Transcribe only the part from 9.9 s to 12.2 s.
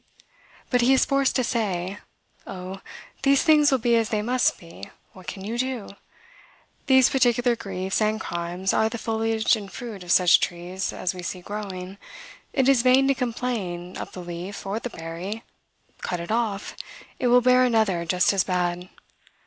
of such trees as we see growing.